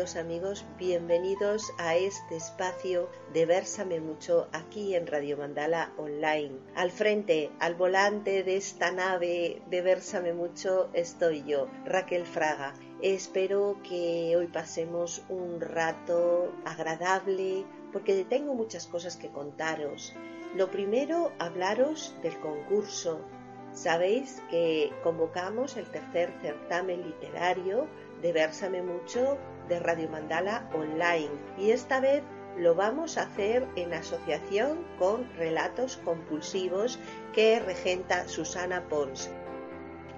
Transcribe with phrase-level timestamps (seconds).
[0.00, 6.58] Amigos, bienvenidos a este espacio de Versame Mucho aquí en Radio Mandala Online.
[6.74, 12.72] Al frente, al volante de esta nave de Versame Mucho estoy yo, Raquel Fraga.
[13.02, 20.14] Espero que hoy pasemos un rato agradable porque tengo muchas cosas que contaros.
[20.56, 23.20] Lo primero, hablaros del concurso.
[23.72, 27.86] Sabéis que convocamos el tercer certamen literario
[28.22, 29.38] de Versame Mucho
[29.70, 32.22] de Radio Mandala Online y esta vez
[32.58, 36.98] lo vamos a hacer en asociación con Relatos Compulsivos
[37.32, 39.30] que regenta Susana Pons.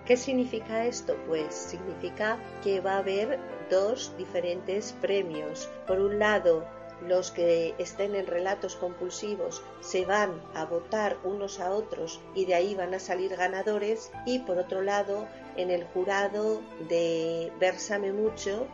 [0.07, 1.17] ¿Qué significa esto?
[1.29, 3.39] Pues significa que va a haber
[3.71, 5.71] dos diferentes premios.
[5.87, 6.67] Por un lado,
[7.07, 12.55] los que estén en relatos compulsivos se van a votar unos a otros y de
[12.55, 18.67] ahí van a salir ganadores y por otro lado en el jurado de Versame mucho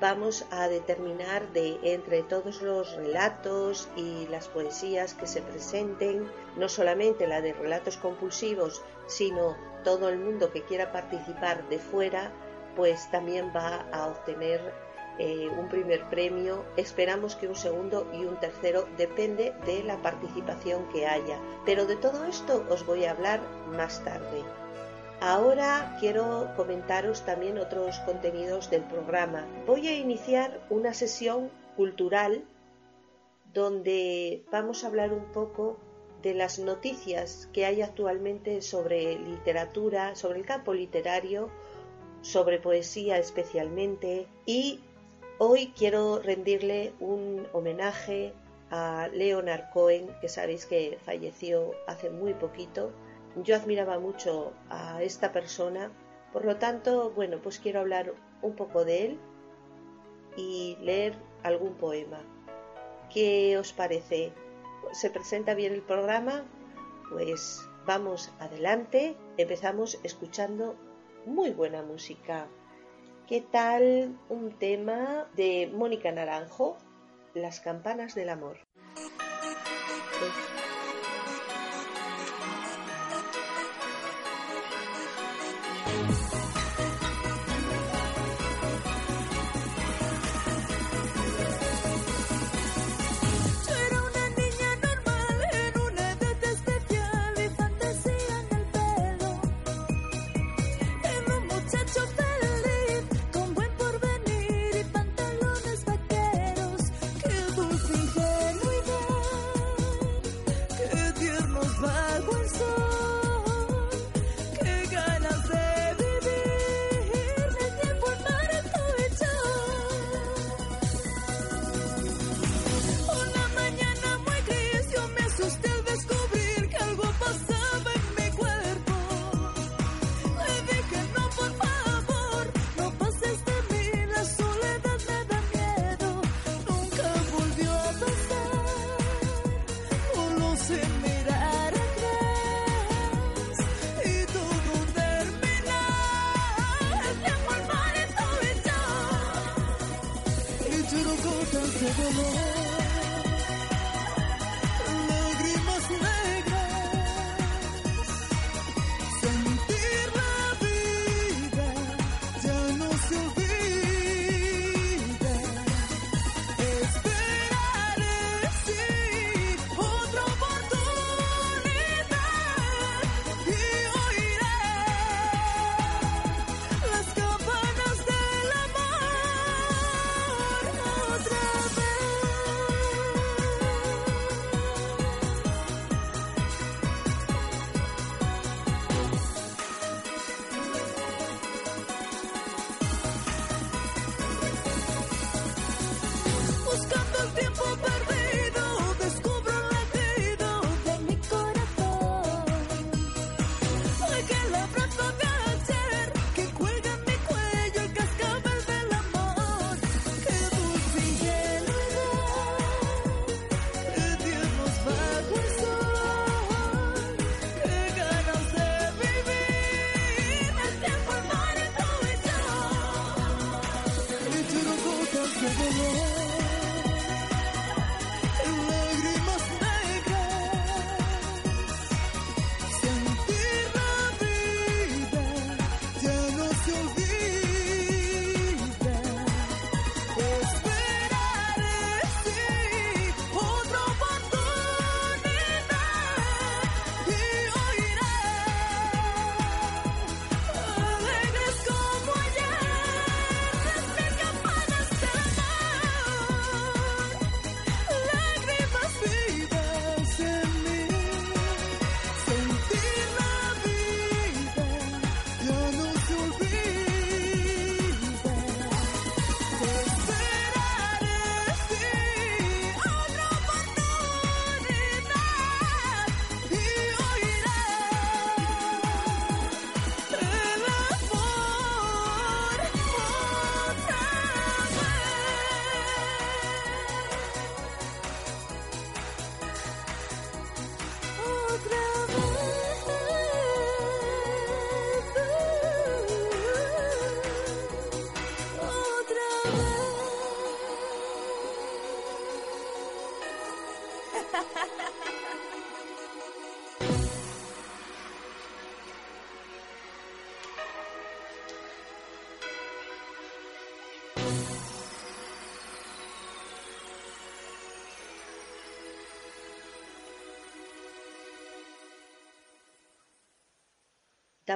[0.00, 6.68] vamos a determinar de entre todos los relatos y las poesías que se presenten, no
[6.68, 12.32] solamente la de relatos compulsivos, sino todo el mundo que quiera participar de fuera,
[12.74, 14.60] pues también va a obtener
[15.18, 20.86] eh, un primer premio, esperamos que un segundo y un tercero, depende de la participación
[20.88, 21.38] que haya.
[21.64, 24.44] Pero de todo esto os voy a hablar más tarde.
[25.20, 29.46] Ahora quiero comentaros también otros contenidos del programa.
[29.66, 32.44] Voy a iniciar una sesión cultural
[33.52, 35.78] donde vamos a hablar un poco
[36.22, 41.50] de las noticias que hay actualmente sobre literatura, sobre el campo literario,
[42.20, 44.80] sobre poesía especialmente y
[45.38, 48.32] Hoy quiero rendirle un homenaje
[48.70, 52.90] a Leonard Cohen, que sabéis que falleció hace muy poquito.
[53.36, 55.90] Yo admiraba mucho a esta persona,
[56.32, 59.18] por lo tanto, bueno, pues quiero hablar un poco de él
[60.36, 62.20] y leer algún poema.
[63.12, 64.32] ¿Qué os parece?
[64.92, 66.44] ¿Se presenta bien el programa?
[67.10, 69.16] Pues vamos adelante.
[69.36, 70.74] Empezamos escuchando
[71.26, 72.46] muy buena música.
[73.26, 76.78] ¿Qué tal un tema de Mónica Naranjo?
[77.34, 78.58] Las campanas del amor.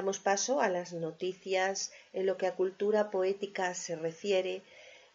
[0.01, 4.63] Damos paso a las noticias en lo que a cultura poética se refiere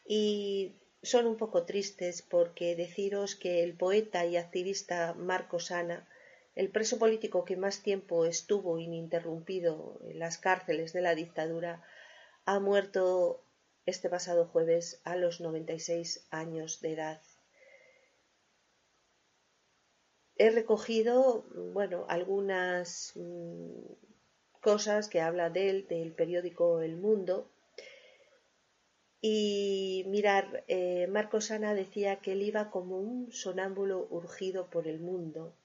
[0.06, 6.08] y son un poco tristes porque deciros que el poeta y activista Marco Sana,
[6.54, 11.82] el preso político que más tiempo estuvo ininterrumpido en las cárceles de la dictadura,
[12.44, 13.42] ha muerto
[13.86, 17.20] este pasado jueves a los 96 años de edad.
[20.36, 24.05] He recogido, bueno, algunas mm,
[24.56, 27.50] cosas que habla de él, del periódico El Mundo.
[29.20, 35.00] Y mirar, eh, Marcos Ana decía que él iba como un sonámbulo urgido por el
[35.00, 35.56] mundo.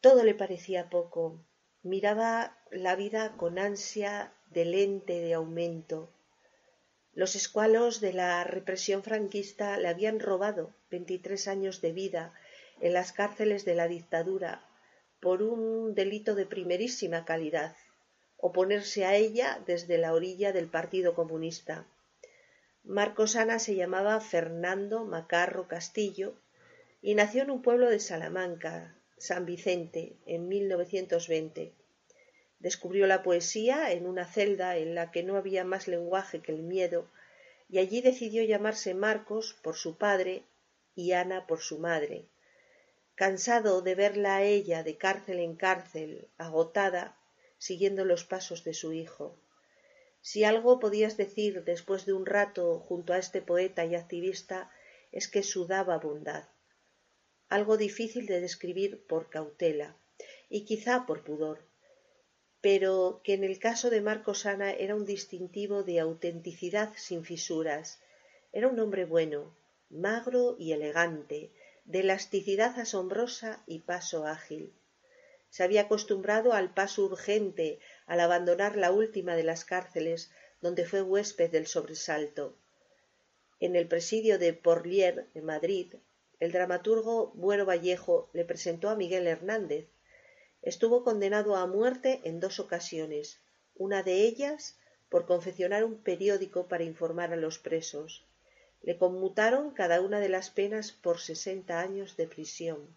[0.00, 1.44] Todo le parecía poco.
[1.82, 6.12] Miraba la vida con ansia de lente de aumento.
[7.12, 12.34] Los escualos de la represión franquista le habían robado veintitrés años de vida
[12.80, 14.62] en las cárceles de la dictadura
[15.20, 17.74] por un delito de primerísima calidad,
[18.36, 21.86] oponerse a ella desde la orilla del Partido Comunista.
[22.84, 26.34] Marcos Ana se llamaba Fernando Macarro Castillo
[27.00, 31.72] y nació en un pueblo de Salamanca, San Vicente, en 1920.
[32.58, 36.62] Descubrió la poesía en una celda en la que no había más lenguaje que el
[36.62, 37.10] miedo,
[37.68, 40.44] y allí decidió llamarse Marcos por su padre
[40.94, 42.26] y Ana por su madre
[43.16, 47.18] cansado de verla a ella de cárcel en cárcel, agotada,
[47.58, 49.40] siguiendo los pasos de su hijo.
[50.20, 54.70] Si algo podías decir después de un rato junto a este poeta y activista
[55.12, 56.44] es que sudaba bondad.
[57.48, 59.96] Algo difícil de describir por cautela
[60.50, 61.64] y quizá por pudor,
[62.60, 68.02] pero que en el caso de Marcos Ana era un distintivo de autenticidad sin fisuras.
[68.52, 69.56] Era un hombre bueno,
[69.88, 71.52] magro y elegante,
[71.86, 74.74] de elasticidad asombrosa y paso ágil.
[75.50, 81.02] Se había acostumbrado al paso urgente al abandonar la última de las cárceles donde fue
[81.02, 82.58] huésped del sobresalto.
[83.60, 85.94] En el presidio de Porlier, de Madrid,
[86.40, 89.88] el dramaturgo Buero Vallejo le presentó a Miguel Hernández.
[90.60, 93.40] Estuvo condenado a muerte en dos ocasiones,
[93.74, 94.76] una de ellas
[95.08, 98.26] por confeccionar un periódico para informar a los presos.
[98.86, 102.96] Le conmutaron cada una de las penas por sesenta años de prisión.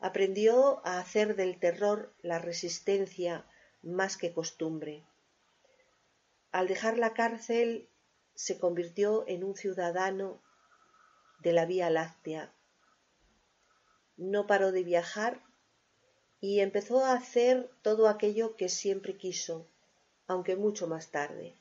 [0.00, 3.46] Aprendió a hacer del terror la resistencia
[3.82, 5.04] más que costumbre.
[6.50, 7.88] Al dejar la cárcel
[8.34, 10.42] se convirtió en un ciudadano
[11.38, 12.52] de la Vía Láctea.
[14.16, 15.40] No paró de viajar
[16.40, 19.68] y empezó a hacer todo aquello que siempre quiso,
[20.26, 21.54] aunque mucho más tarde.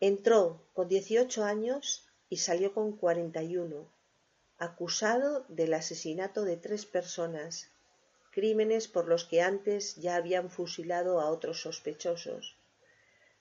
[0.00, 3.90] Entró con dieciocho años y salió con cuarenta y uno,
[4.56, 7.70] acusado del asesinato de tres personas,
[8.30, 12.56] crímenes por los que antes ya habían fusilado a otros sospechosos.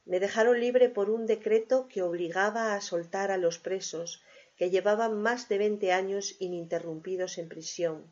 [0.06, 4.24] Me dejaron libre por un decreto que obligaba a soltar a los presos
[4.56, 8.12] que llevaban más de veinte años ininterrumpidos en prisión.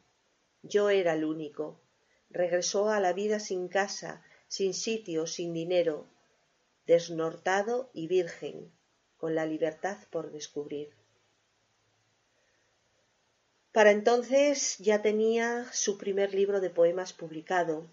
[0.61, 1.79] Yo era el único.
[2.29, 6.05] Regresó a la vida sin casa, sin sitio, sin dinero,
[6.85, 8.71] desnortado y virgen,
[9.17, 10.89] con la libertad por descubrir.
[13.71, 17.87] Para entonces ya tenía su primer libro de poemas publicado,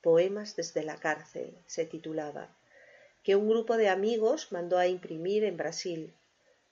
[0.00, 2.48] Poemas desde la cárcel, se titulaba,
[3.24, 6.14] que un grupo de amigos mandó a imprimir en Brasil.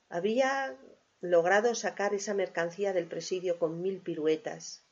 [0.08, 0.76] Había
[1.20, 4.84] logrado sacar esa mercancía del presidio con mil piruetas.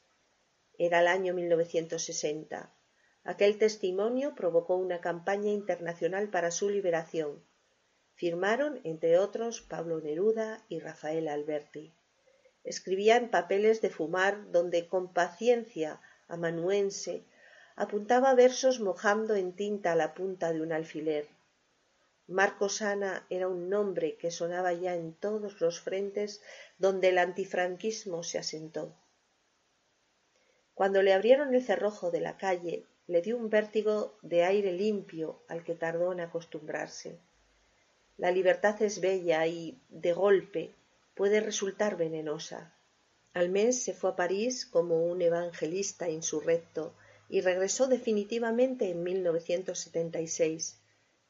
[0.77, 2.69] Era el año 1960.
[3.25, 7.45] Aquel testimonio provocó una campaña internacional para su liberación.
[8.15, 11.93] Firmaron, entre otros, Pablo Neruda y Rafael Alberti.
[12.65, 17.25] Escribía en papeles de fumar donde con paciencia amanuense
[17.77, 21.29] apuntaba versos mojando en tinta la punta de un alfiler.
[22.29, 26.43] Marcos Ana era un nombre que sonaba ya en todos los frentes
[26.79, 28.95] donde el antifranquismo se asentó.
[30.75, 35.43] Cuando le abrieron el cerrojo de la calle, le dio un vértigo de aire limpio
[35.47, 37.19] al que tardó en acostumbrarse.
[38.17, 40.75] La libertad es bella y, de golpe,
[41.15, 42.75] puede resultar venenosa.
[43.35, 46.95] Al mes se fue a París como un evangelista insurrecto
[47.29, 50.81] y regresó definitivamente en 1976.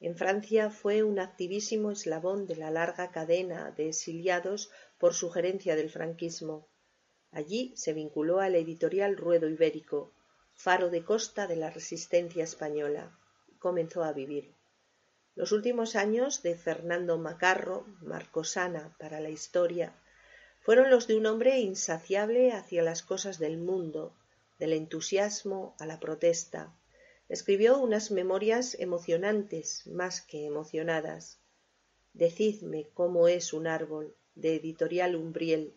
[0.01, 5.91] En Francia fue un activísimo eslabón de la larga cadena de exiliados por sugerencia del
[5.91, 6.69] franquismo.
[7.33, 10.13] Allí se vinculó al editorial Ruedo Ibérico,
[10.63, 13.19] faro de costa de la resistencia española.
[13.59, 14.55] Comenzó a vivir.
[15.35, 19.93] Los últimos años de Fernando Macarro, Marcosana para la historia,
[20.61, 24.15] fueron los de un hombre insaciable hacia las cosas del mundo,
[24.61, 26.73] del entusiasmo a la protesta.
[27.29, 31.41] Escribió unas memorias emocionantes más que emocionadas.
[32.13, 35.75] Decidme cómo es un árbol, de editorial Umbriel.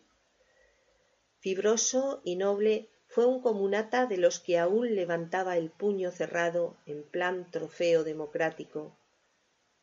[1.40, 7.02] Fibroso y noble, fue un comunata de los que aún levantaba el puño cerrado en
[7.02, 8.94] plan trofeo democrático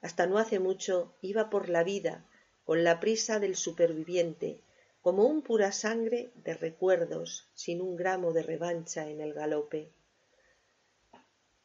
[0.03, 2.23] hasta no hace mucho iba por la vida
[2.63, 4.59] con la prisa del superviviente,
[5.01, 9.89] como un pura sangre de recuerdos, sin un gramo de revancha en el galope.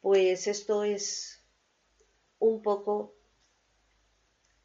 [0.01, 1.43] Pues esto es
[2.39, 3.13] un poco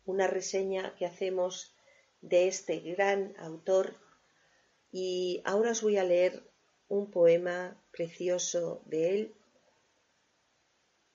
[0.06, 1.74] una reseña que hacemos
[2.22, 3.94] de este gran autor
[4.90, 6.53] y ahora os voy a leer
[6.88, 9.34] un poema precioso de él,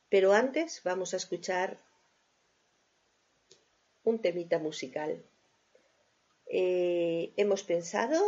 [0.10, 1.78] pero antes vamos a escuchar
[4.04, 5.24] un temita musical.
[6.48, 8.20] Eh, hemos pensado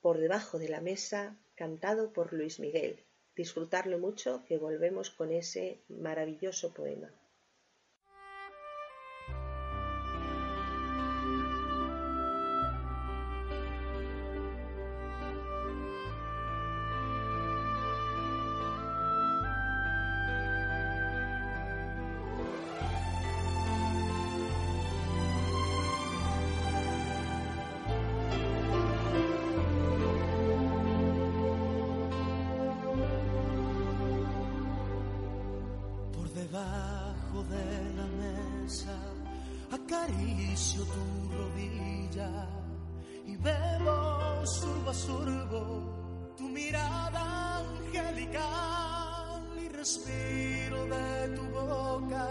[0.00, 3.04] por debajo de la mesa, cantado por Luis Miguel.
[3.36, 7.12] Disfrutarlo mucho, que volvemos con ese maravilloso poema.
[40.58, 42.48] acaricio tu rodilla
[43.26, 52.26] y veo surbo a surbo tu mirada angelical y respiro de tu boca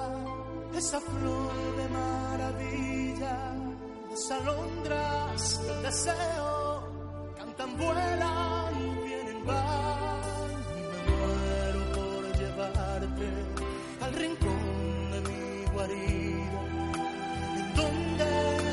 [0.76, 3.56] esa flor de maravilla,
[4.10, 8.74] las alondras del deseo cantan, vuelan,
[9.06, 10.52] vienen, van.
[10.92, 13.28] Me muero por llevarte
[14.02, 16.27] al rincón de mi guarida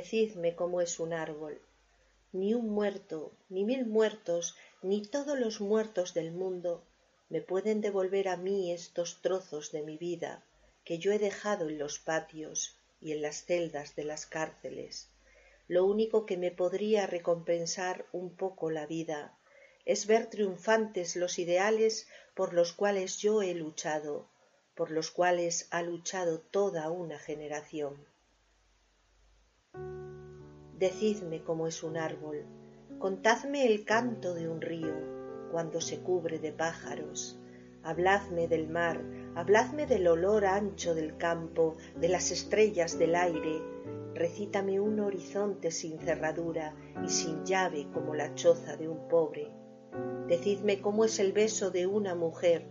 [0.00, 1.60] decidme cómo es un árbol.
[2.32, 6.82] Ni un muerto, ni mil muertos, ni todos los muertos del mundo
[7.28, 10.42] me pueden devolver a mí estos trozos de mi vida
[10.84, 15.10] que yo he dejado en los patios y en las celdas de las cárceles.
[15.68, 19.36] Lo único que me podría recompensar un poco la vida
[19.84, 24.30] es ver triunfantes los ideales por los cuales yo he luchado,
[24.74, 28.06] por los cuales ha luchado toda una generación.
[30.80, 32.46] Decidme cómo es un árbol,
[32.98, 34.94] contadme el canto de un río
[35.52, 37.38] cuando se cubre de pájaros,
[37.82, 38.98] habladme del mar,
[39.34, 43.60] habladme del olor ancho del campo, de las estrellas del aire,
[44.14, 49.52] recítame un horizonte sin cerradura y sin llave como la choza de un pobre.
[50.28, 52.64] Decidme cómo es el beso de una mujer,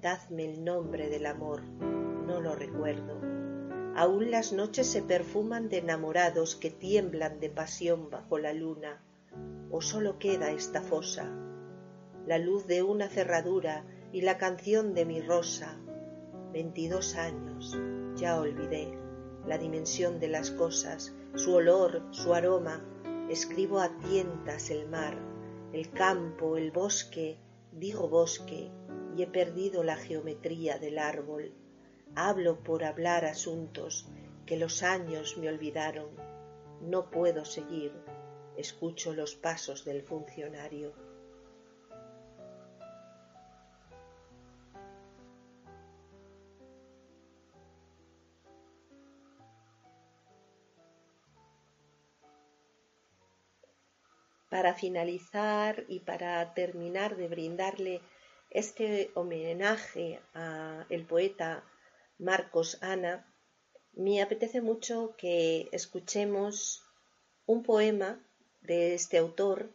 [0.00, 3.20] dadme el nombre del amor, no lo recuerdo.
[4.00, 9.04] Aún las noches se perfuman de enamorados que tiemblan de pasión bajo la luna,
[9.70, 11.30] o sólo queda esta fosa,
[12.26, 15.78] la luz de una cerradura y la canción de mi rosa.
[16.50, 17.78] Veintidós años,
[18.16, 18.90] ya olvidé
[19.46, 22.82] la dimensión de las cosas, su olor, su aroma,
[23.28, 25.18] escribo a tientas el mar,
[25.74, 27.36] el campo, el bosque,
[27.70, 28.70] digo bosque,
[29.14, 31.52] y he perdido la geometría del árbol.
[32.16, 34.08] Hablo por hablar asuntos
[34.44, 36.08] que los años me olvidaron.
[36.80, 37.92] No puedo seguir.
[38.56, 40.92] Escucho los pasos del funcionario.
[54.48, 58.00] Para finalizar y para terminar de brindarle
[58.50, 61.62] este homenaje al poeta
[62.20, 63.26] Marcos Ana,
[63.92, 66.84] me apetece mucho que escuchemos
[67.46, 68.22] un poema
[68.60, 69.74] de este autor,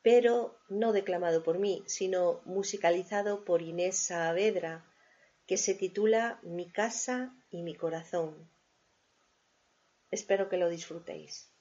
[0.00, 4.90] pero no declamado por mí, sino musicalizado por Inés Saavedra,
[5.46, 8.50] que se titula Mi casa y mi corazón.
[10.10, 11.52] Espero que lo disfrutéis.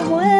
[0.00, 0.39] revuelve.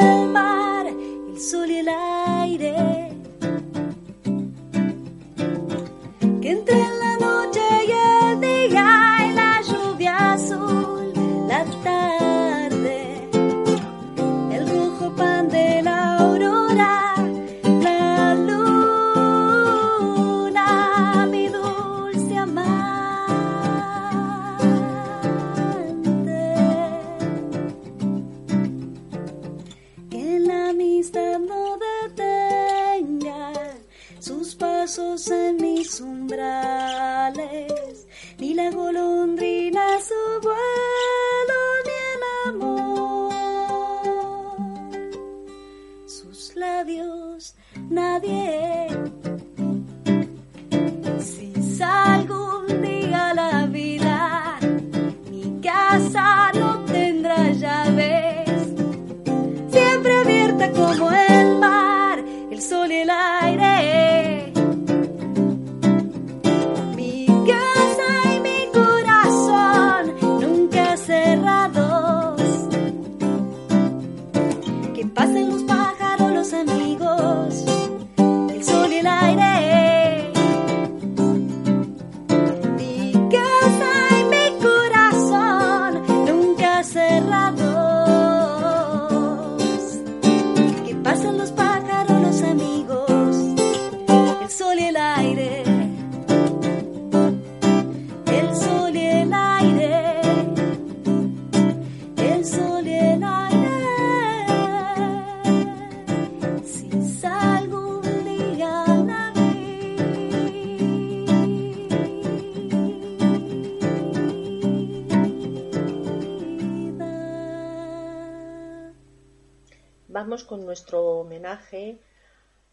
[120.45, 122.01] Con nuestro homenaje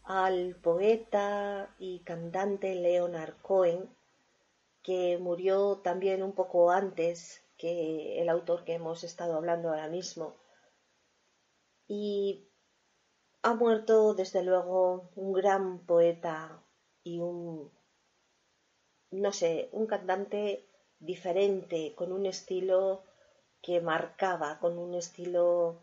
[0.04, 3.88] al poeta y cantante Leonard Cohen,
[4.82, 10.34] que murió también un poco antes que el autor que hemos estado hablando ahora mismo.
[11.86, 12.48] Y
[13.42, 16.62] ha muerto, desde luego, un gran poeta
[17.02, 17.70] y un,
[19.10, 20.66] no sé, un cantante
[21.00, 23.02] diferente, con un estilo
[23.62, 25.80] que marcaba, con un estilo,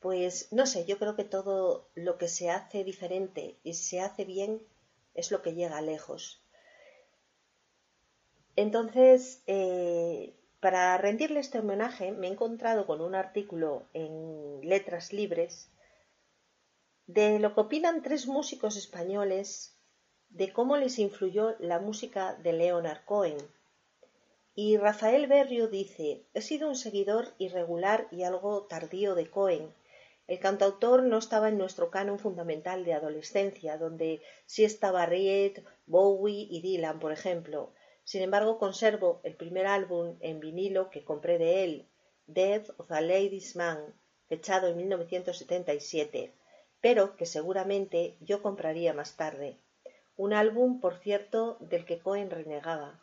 [0.00, 4.24] pues no sé, yo creo que todo lo que se hace diferente y se hace
[4.24, 4.62] bien
[5.14, 6.42] es lo que llega lejos.
[8.56, 15.70] Entonces, eh, para rendirle este homenaje me he encontrado con un artículo en Letras Libres
[17.06, 19.76] de lo que opinan tres músicos españoles
[20.30, 23.38] de cómo les influyó la música de Leonard Cohen.
[24.54, 29.72] Y Rafael Berrio dice, he sido un seguidor irregular y algo tardío de Cohen.
[30.28, 36.46] El cantautor no estaba en nuestro canon fundamental de adolescencia, donde sí estaba Riet, Bowie
[36.48, 37.72] y Dylan, por ejemplo.
[38.04, 41.88] Sin embargo, conservo el primer álbum en vinilo que compré de él,
[42.26, 43.94] Death of a Ladies Man,
[44.28, 46.32] fechado en 1977
[46.80, 49.58] pero que seguramente yo compraría más tarde.
[50.16, 53.00] Un álbum, por cierto, del que Cohen renegaba.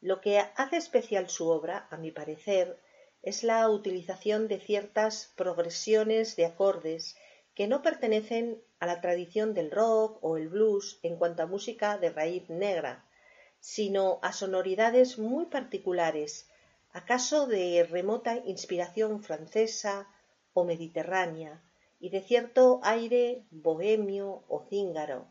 [0.00, 2.80] Lo que hace especial su obra, a mi parecer,
[3.22, 7.16] es la utilización de ciertas progresiones de acordes
[7.54, 11.98] que no pertenecen a la tradición del rock o el blues en cuanto a música
[11.98, 13.04] de raíz negra,
[13.58, 16.48] sino a sonoridades muy particulares,
[16.92, 20.08] acaso de remota inspiración francesa
[20.54, 21.62] o mediterránea,
[21.98, 25.28] y de cierto aire bohemio o cíngaro,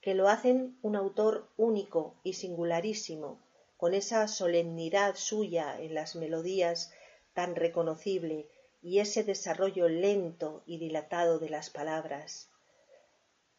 [0.00, 3.42] que lo hacen un autor único y singularísimo,
[3.76, 6.92] con esa solemnidad suya en las melodías
[7.34, 8.48] tan reconocible
[8.82, 12.50] y ese desarrollo lento y dilatado de las palabras.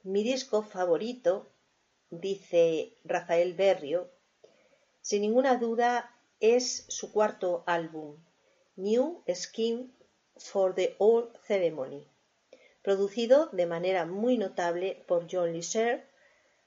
[0.03, 1.47] Mi disco favorito,
[2.09, 4.09] dice Rafael Berrio,
[5.01, 8.17] sin ninguna duda es su cuarto álbum,
[8.75, 9.87] New Scheme
[10.37, 12.07] for the Old Ceremony
[12.83, 16.05] producido de manera muy notable por John Lisher.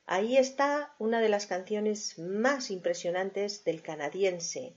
[0.07, 4.75] Ahí está una de las canciones más impresionantes del canadiense,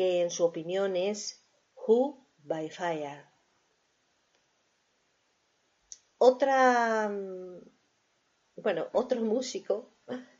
[0.00, 1.44] que en su opinión es
[1.76, 3.22] Who by Fire.
[6.16, 7.58] Otra, mm,
[8.56, 9.90] bueno, otro músico,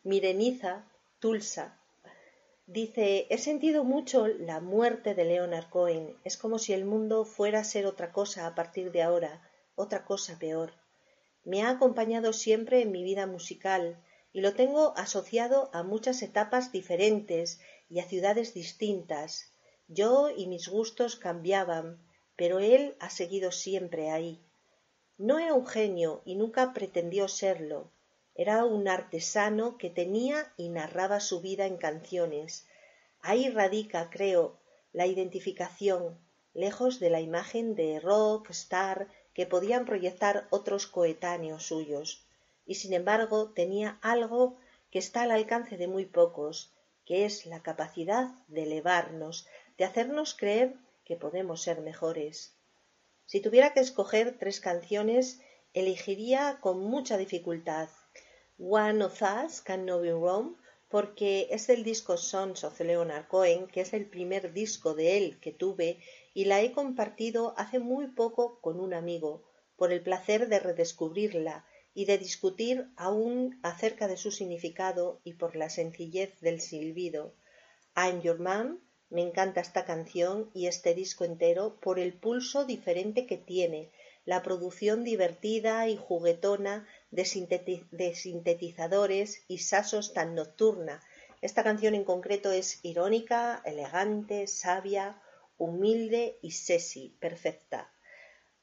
[0.03, 1.79] Mireniza Tulsa,
[2.65, 6.17] dice, he sentido mucho la muerte de Leonard Cohen.
[6.25, 10.07] Es como si el mundo fuera a ser otra cosa a partir de ahora otra
[10.07, 10.73] cosa peor.
[11.45, 16.73] Me ha acompañado siempre en mi vida musical y lo tengo asociado a muchas etapas
[16.73, 19.50] diferentes y a ciudades distintas.
[19.93, 21.99] Yo y mis gustos cambiaban,
[22.37, 24.41] pero él ha seguido siempre ahí.
[25.19, 27.91] No era un genio y nunca pretendió serlo.
[28.37, 32.69] Era un artesano que tenía y narraba su vida en canciones.
[33.21, 34.61] Ahí radica, creo,
[34.93, 36.17] la identificación,
[36.55, 42.25] lejos de la imagen de rock, star que podían proyectar otros coetáneos suyos,
[42.65, 44.57] y sin embargo tenía algo
[44.93, 46.73] que está al alcance de muy pocos,
[47.11, 49.49] que es la capacidad de elevarnos,
[49.81, 50.75] de hacernos creer
[51.07, 52.55] que podemos ser mejores.
[53.25, 55.41] Si tuviera que escoger tres canciones,
[55.73, 57.89] elegiría con mucha dificultad
[58.59, 60.55] One of Us Can No Be Wrong,
[60.91, 65.41] porque es del disco Sons of Leonard Cohen, que es el primer disco de él
[65.41, 65.99] que tuve
[66.35, 69.45] y la he compartido hace muy poco con un amigo,
[69.77, 71.65] por el placer de redescubrirla
[71.95, 77.35] y de discutir aún acerca de su significado y por la sencillez del silbido.
[77.97, 78.79] I'm Your Man,
[79.11, 83.91] me encanta esta canción y este disco entero por el pulso diferente que tiene,
[84.25, 87.25] la producción divertida y juguetona de,
[88.15, 91.03] sintetizadores y sasos tan nocturna.
[91.43, 95.21] Esta canción en concreto es irónica, elegante, sabia,
[95.59, 97.91] humilde y sexy, perfecta.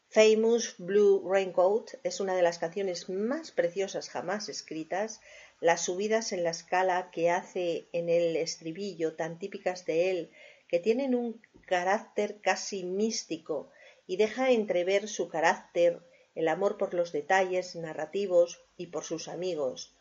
[0.09, 5.19] Famous Blue Raincoat es una de las canciones más preciosas jamás escritas.
[5.59, 10.31] Las subidas en la escala que hace en el estribillo, tan típicas de él,
[10.67, 13.71] que tienen un carácter casi místico
[14.05, 16.01] y deja entrever su carácter,
[16.35, 19.95] el amor por los detalles narrativos y por sus amigos.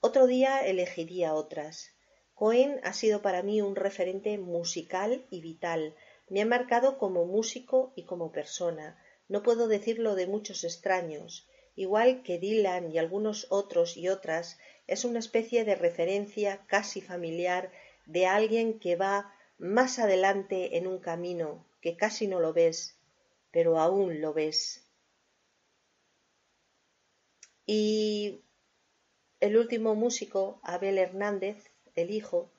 [0.00, 1.90] Otro día elegiría otras.
[2.34, 5.94] Cohen ha sido para mí un referente musical y vital,
[6.28, 8.98] me ha marcado como músico y como persona.
[9.28, 11.48] No puedo decirlo de muchos extraños.
[11.76, 17.72] Igual que Dylan y algunos otros y otras, es una especie de referencia casi familiar
[18.06, 22.98] de alguien que va más adelante en un camino que casi no lo ves,
[23.50, 24.84] pero aún lo ves.
[27.66, 28.42] Y
[29.40, 32.50] el último músico, Abel Hernández, el hijo,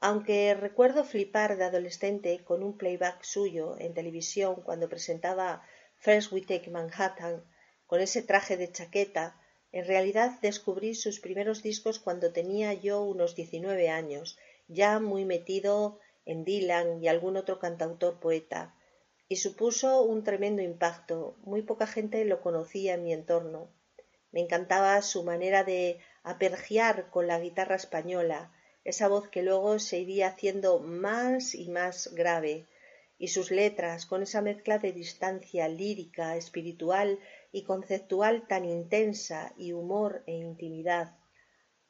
[0.00, 5.62] aunque recuerdo flipar de adolescente con un playback suyo en televisión cuando presentaba
[5.96, 7.44] First We Take Manhattan
[7.86, 9.39] con ese traje de chaqueta,
[9.72, 15.98] en realidad descubrí sus primeros discos cuando tenía yo unos 19 años ya muy metido
[16.24, 18.74] en Dylan y algún otro cantautor poeta,
[19.28, 21.36] y supuso un tremendo impacto.
[21.42, 23.70] Muy poca gente lo conocía en mi entorno.
[24.32, 28.52] Me encantaba su manera de apergiar con la guitarra española,
[28.84, 32.66] esa voz que luego se iría haciendo más y más grave,
[33.18, 37.18] y sus letras con esa mezcla de distancia lírica, espiritual
[37.52, 41.16] y conceptual tan intensa y humor e intimidad.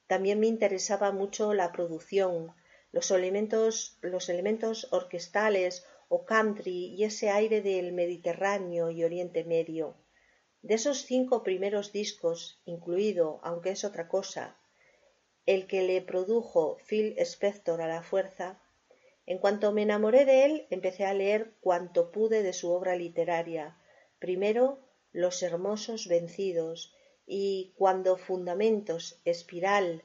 [0.06, 2.54] También me interesaba mucho la producción,
[2.92, 9.96] los elementos, los elementos orquestales o country y ese aire del Mediterráneo y Oriente Medio.
[10.62, 14.58] De esos cinco primeros discos, incluido, aunque es otra cosa,
[15.46, 18.60] el que le produjo Phil Spector a la fuerza,
[19.26, 23.78] en cuanto me enamoré de él, empecé a leer cuanto pude de su obra literaria.
[24.18, 24.80] Primero,
[25.12, 26.94] Los Hermosos Vencidos,
[27.26, 30.02] y cuando Fundamentos, Espiral,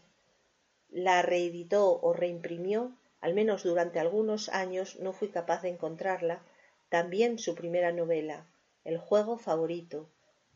[0.90, 6.44] la reeditó o reimprimió, al menos durante algunos años no fui capaz de encontrarla,
[6.90, 8.48] también su primera novela,
[8.84, 10.10] El juego favorito.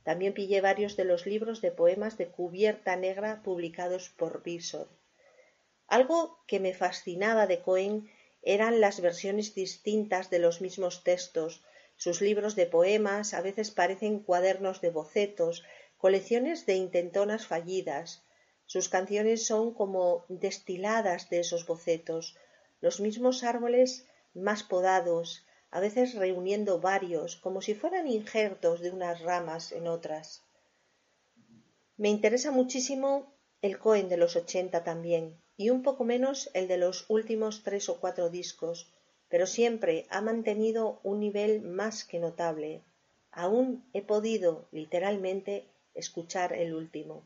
[0.03, 4.87] También pillé varios de los libros de poemas de cubierta negra publicados por Bishop.
[5.87, 8.09] Algo que me fascinaba de Cohen
[8.41, 11.63] eran las versiones distintas de los mismos textos.
[11.99, 15.65] Sus libros de poemas a veces parecen cuadernos de bocetos,
[15.97, 18.23] colecciones de intentonas fallidas.
[18.65, 22.37] Sus canciones son como destiladas de esos bocetos,
[22.79, 29.19] los mismos árboles más podados, a veces reuniendo varios, como si fueran injertos de unas
[29.19, 30.45] ramas en otras.
[31.97, 36.77] Me interesa muchísimo el Cohen de los ochenta también, y un poco menos el de
[36.77, 38.89] los últimos tres o cuatro discos,
[39.29, 42.83] pero siempre ha mantenido un nivel más que notable.
[43.31, 47.25] Aún he podido, literalmente, escuchar el último.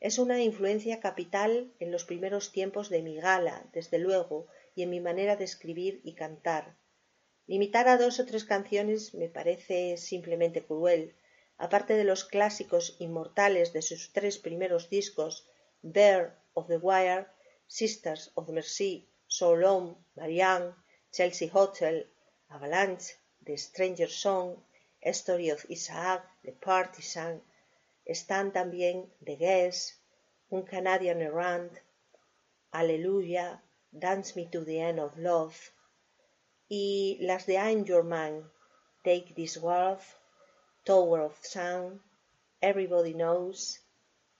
[0.00, 4.90] Es una influencia capital en los primeros tiempos de mi gala, desde luego, y en
[4.90, 6.76] mi manera de escribir y cantar.
[7.46, 11.14] Limitar a dos o tres canciones me parece simplemente cruel.
[11.56, 15.46] Aparte de los clásicos inmortales de sus tres primeros discos,
[15.82, 17.26] Bear of the Wire,
[17.66, 20.74] Sisters of Mercy, So Long, Marianne,
[21.16, 22.02] Chelsea Hotel,
[22.50, 23.14] Avalanche,
[23.46, 24.60] The Stranger Song,
[25.12, 27.40] Story of Isaac, The Partisan,
[28.04, 29.92] están también The Guest,
[30.50, 31.70] Un Canadian Errant,
[32.72, 33.60] Aleluya,
[33.96, 35.56] Dance Me to the End of Love,
[36.68, 38.50] y las de I'm Your Man,
[39.04, 40.00] Take This World,
[40.84, 42.00] Tower of Sound,
[42.60, 43.78] Everybody Knows,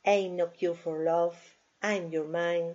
[0.05, 1.37] Ain't No Cure for Love,
[1.81, 2.75] I'm Your Man,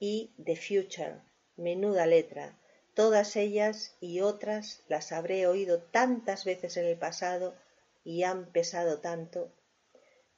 [0.00, 1.20] y The Future,
[1.58, 2.56] menuda letra.
[2.98, 7.54] Todas ellas y otras las habré oído tantas veces en el pasado
[8.02, 9.52] y han pesado tanto.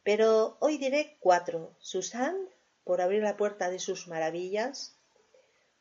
[0.03, 1.75] Pero hoy diré cuatro.
[1.79, 2.37] Susan,
[2.85, 4.95] por abrir la puerta de sus maravillas.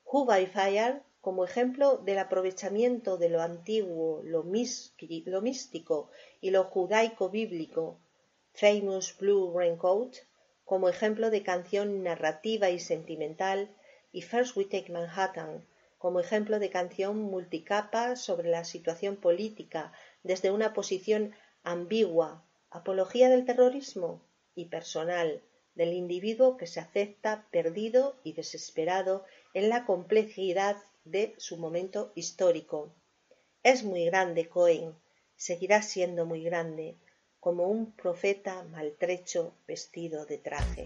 [0.05, 6.63] Who by Fire, como ejemplo del aprovechamiento de lo antiguo, lo, lo místico y lo
[6.63, 7.99] judaico bíblico.
[8.53, 10.15] Famous Blue Raincoat,
[10.63, 13.67] como ejemplo de canción narrativa y sentimental,
[14.13, 15.65] y First We Take Manhattan,
[15.99, 19.91] como ejemplo de canción multicapa sobre la situación política
[20.23, 24.23] desde una posición ambigua, apología del terrorismo
[24.55, 25.43] y personal,
[25.75, 32.95] del individuo que se acepta perdido y desesperado en la complejidad de su momento histórico.
[33.61, 34.95] Es muy grande Cohen,
[35.35, 36.97] seguirá siendo muy grande,
[37.41, 40.85] como un profeta maltrecho vestido de traje.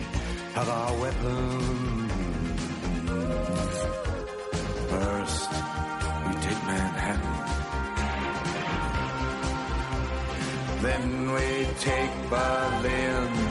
[0.55, 2.11] of our weapons.
[4.89, 5.49] First,
[6.27, 7.37] we take Manhattan.
[10.81, 13.50] Then we take Berlin.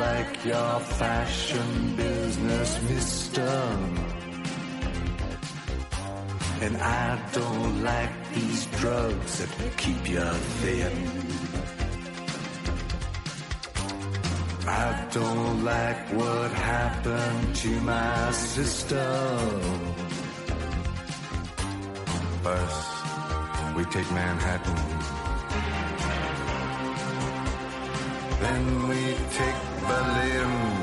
[0.00, 3.52] Like your fashion business, mister.
[6.62, 10.96] And I don't like these drugs that keep you thin.
[14.66, 19.06] I don't like what happened to my sister.
[22.44, 22.86] First,
[23.76, 24.80] we take Manhattan.
[28.44, 29.00] Then we
[29.38, 30.79] take Berlin.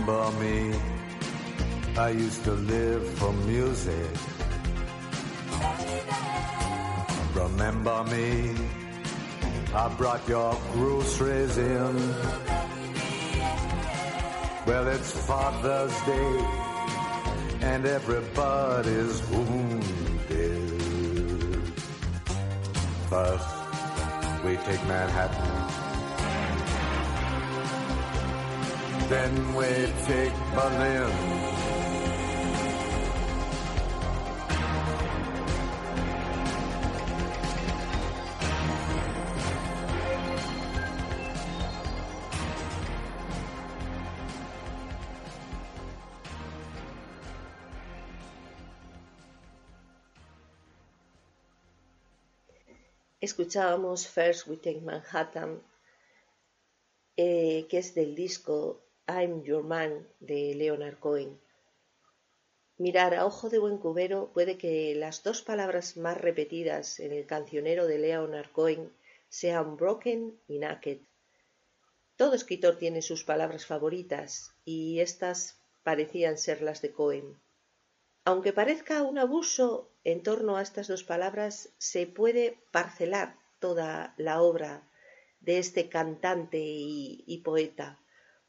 [0.00, 0.74] Remember me.
[1.96, 4.10] I used to live for music.
[7.34, 8.54] Remember me?
[9.74, 12.14] I brought your groceries in.
[14.66, 16.44] Well, it's Father's Day,
[17.60, 20.82] and everybody's wounded.
[23.08, 23.48] First,
[24.44, 25.79] we take Manhattan.
[29.10, 29.66] Then we
[30.06, 31.10] take Berlin.
[53.20, 55.60] escuchábamos First We Take Manhattan,
[57.16, 58.80] eh, que es del disco
[59.10, 61.40] I'm Your Man de Leonard Cohen.
[62.78, 67.26] Mirar a ojo de buen cubero puede que las dos palabras más repetidas en el
[67.26, 68.92] cancionero de Leonard Cohen
[69.28, 70.98] sean broken y naked.
[72.16, 77.36] Todo escritor tiene sus palabras favoritas y estas parecían ser las de Cohen.
[78.24, 84.40] Aunque parezca un abuso, en torno a estas dos palabras se puede parcelar toda la
[84.40, 84.88] obra
[85.40, 87.99] de este cantante y, poeta.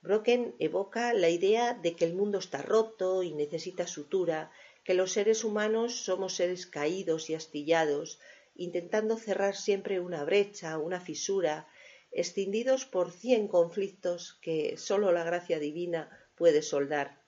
[0.02, 4.52] Brocken evoca la idea de que el mundo está roto y necesita sutura,
[4.84, 8.20] que los seres humanos somos seres caídos y astillados,
[8.56, 11.68] intentando cerrar siempre una brecha, una fisura,
[12.12, 17.22] escindidos por cien conflictos que sólo la gracia divina puede soldar.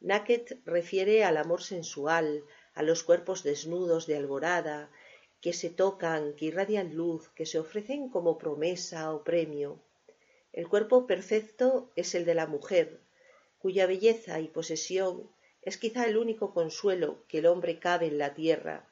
[0.00, 4.90] Nacket refiere al amor sensual, a los cuerpos desnudos de alborada,
[5.40, 9.82] que se tocan, que irradian luz, que se ofrecen como promesa o premio.
[10.52, 13.00] El cuerpo perfecto es el de la mujer,
[13.58, 15.30] cuya belleza y posesión
[15.62, 18.88] es quizá el único consuelo que el hombre cabe en la tierra,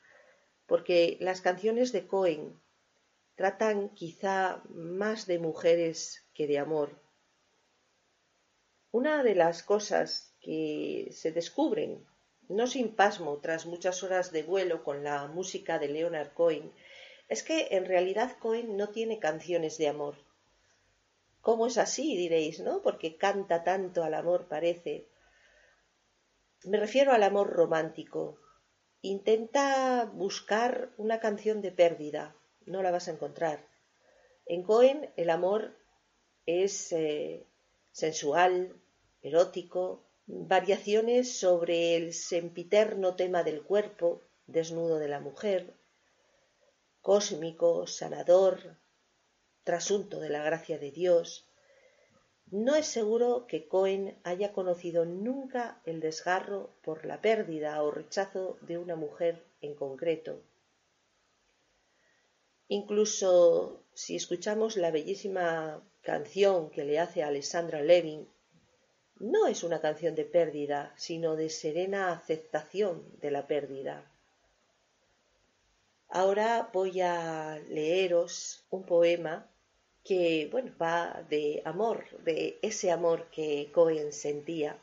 [0.67, 2.61] porque las canciones de Cohen
[3.35, 6.91] tratan quizá más de mujeres que de amor.
[8.91, 12.07] Una de las cosas que se descubren,
[12.49, 16.73] no sin pasmo, tras muchas horas de vuelo con la música de Leonard Cohen,
[17.29, 20.28] es que en realidad Cohen no tiene canciones de amor.
[21.41, 22.17] ¿Cómo es así?
[22.17, 22.83] diréis, ¿no?
[22.83, 25.09] Porque canta tanto al amor, parece.
[26.65, 28.39] Me refiero al amor romántico,
[29.03, 32.35] Intenta buscar una canción de pérdida,
[32.67, 33.65] no la vas a encontrar.
[34.45, 35.77] En Cohen el amor
[36.47, 37.47] es eh,
[37.93, 38.75] sensual,
[39.23, 45.77] erótico, variaciones sobre el sempiterno tema del cuerpo desnudo de la mujer,
[47.01, 48.79] cósmico, sanador,
[49.69, 51.45] trasunto de la gracia de Dios,
[52.51, 58.57] no es seguro que Cohen haya conocido nunca el desgarro por la pérdida o rechazo
[58.63, 60.41] de una mujer en concreto.
[62.69, 68.27] Incluso si escuchamos la bellísima canción que le hace a Alessandra Levin,
[69.19, 74.11] no es una canción de pérdida, sino de serena aceptación de la pérdida.
[76.09, 79.47] Ahora voy a leeros un poema
[80.09, 84.83] que bueno, va de amor, de ese amor que Cohen sentía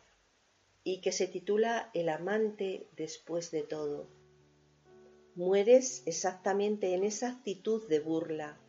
[0.84, 4.06] y que se titula El amante después de todo.
[5.34, 8.60] Mueres exactamente en esa actitud de burla,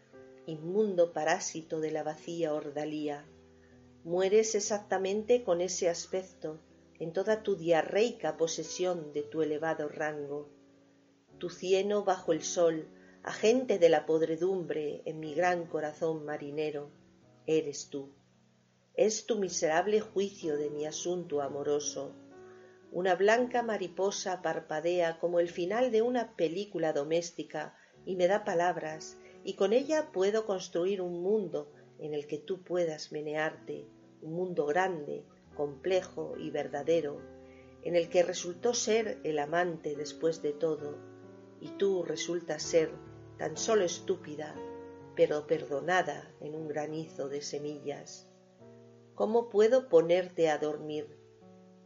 [0.46, 3.26] inmundo parásito de la vacía ordalía.
[4.02, 6.58] Mueres exactamente con ese aspecto,
[6.98, 10.48] en toda tu diarreica posesión de tu elevado rango.
[11.36, 12.88] Tu cieno bajo el sol,
[13.26, 16.92] agente de la podredumbre en mi gran corazón marinero,
[17.44, 18.12] eres tú.
[18.94, 22.14] Es tu miserable juicio de mi asunto amoroso.
[22.92, 27.74] Una blanca mariposa parpadea como el final de una película doméstica
[28.04, 32.62] y me da palabras, y con ella puedo construir un mundo en el que tú
[32.62, 33.88] puedas menearte,
[34.22, 35.24] un mundo grande,
[35.56, 37.20] complejo y verdadero,
[37.82, 40.96] en el que resultó ser el amante después de todo,
[41.60, 42.92] y tú resultas ser
[43.38, 44.54] tan solo estúpida,
[45.14, 48.28] pero perdonada en un granizo de semillas.
[49.14, 51.18] ¿Cómo puedo ponerte a dormir?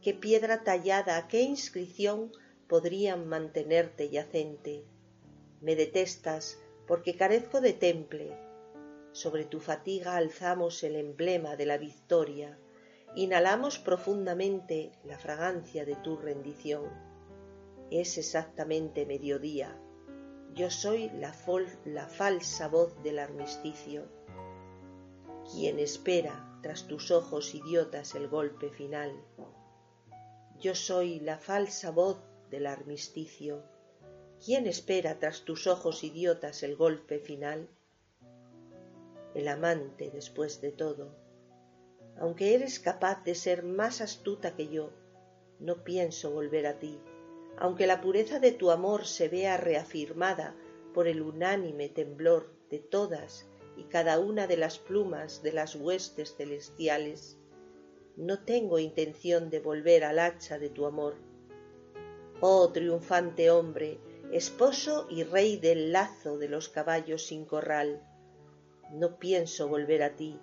[0.01, 2.31] ¿Qué piedra tallada, qué inscripción
[2.67, 4.85] podrían mantenerte yacente?
[5.61, 8.37] Me detestas porque carezco de temple.
[9.13, 12.57] Sobre tu fatiga alzamos el emblema de la victoria,
[13.15, 16.83] inhalamos profundamente la fragancia de tu rendición.
[17.91, 19.77] Es exactamente mediodía
[20.53, 21.33] yo soy la,
[22.07, 24.05] falsa voz del armisticio,
[25.49, 29.13] quien espera tras tus ojos idiotas el golpe final.
[30.59, 32.17] Yo soy la falsa voz
[32.49, 33.63] del armisticio,
[34.45, 37.69] ¿quién espera tras tus ojos idiotas el golpe final?
[39.33, 41.15] El amante después de todo.
[42.19, 44.91] Aunque eres capaz de ser más astuta que yo,
[45.59, 46.99] no pienso volver a ti
[47.57, 50.55] aunque la pureza de tu amor se vea reafirmada
[50.93, 53.47] por el unánime temblor de todas
[53.77, 57.37] y cada una de las plumas de las huestes celestiales,
[58.17, 61.15] no tengo intención de volver al hacha de tu amor.
[62.41, 63.99] Oh triunfante hombre,
[64.31, 68.01] esposo y rey del lazo de los caballos sin corral,
[68.91, 70.37] no pienso volver a ti,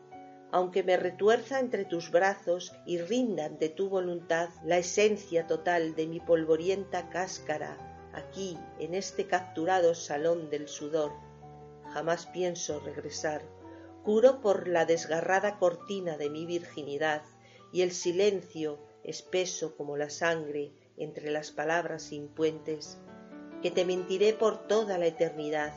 [0.51, 6.07] aunque me retuerza entre tus brazos y rinda ante tu voluntad la esencia total de
[6.07, 7.77] mi polvorienta cáscara
[8.15, 11.13] aquí en este capturado salón del sudor,
[11.93, 13.43] jamás pienso regresar.
[14.05, 17.23] Curo por la desgarrada cortina de mi virginidad
[17.73, 22.99] y el silencio espeso como la sangre entre las palabras sin puentes,
[23.63, 25.75] que te mentiré por toda la eternidad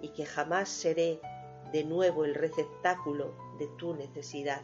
[0.00, 1.20] y que jamás seré
[1.72, 4.62] de nuevo el receptáculo de tu necesidad.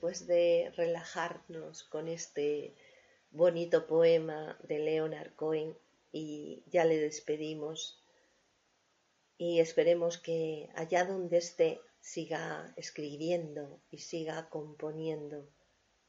[0.00, 2.74] Después de relajarnos con este
[3.32, 5.76] bonito poema de Leonard Cohen
[6.10, 8.02] y ya le despedimos
[9.36, 15.46] y esperemos que allá donde esté siga escribiendo y siga componiendo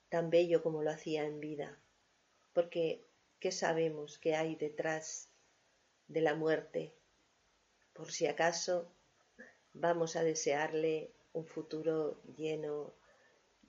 [0.08, 1.78] tan bello como lo hacía en vida,
[2.54, 3.04] porque
[3.42, 5.28] ¿qué sabemos que hay detrás
[6.08, 6.96] de la muerte?
[7.92, 8.90] Por si acaso
[9.74, 13.01] vamos a desearle un futuro lleno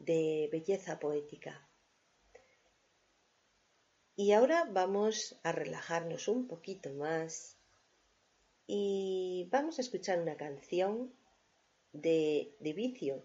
[0.05, 1.67] de belleza poética.
[4.17, 7.57] Y ahora vamos a relajarnos un poquito más
[8.67, 11.13] y vamos a escuchar una canción
[11.93, 13.23] de, de Vicio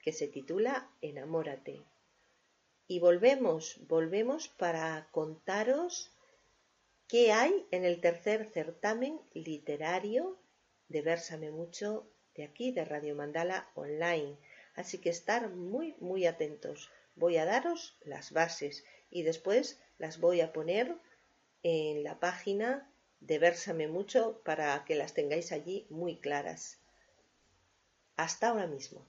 [0.00, 1.82] que se titula Enamórate.
[2.88, 6.12] Y volvemos, volvemos para contaros
[7.08, 10.36] qué hay en el tercer certamen literario
[10.88, 14.36] de Versame Mucho de aquí, de Radio Mandala Online.
[14.76, 16.90] Así que estar muy, muy atentos.
[17.16, 20.94] Voy a daros las bases y después las voy a poner
[21.62, 22.88] en la página
[23.20, 26.78] de Versame Mucho para que las tengáis allí muy claras.
[28.16, 29.06] Hasta ahora mismo.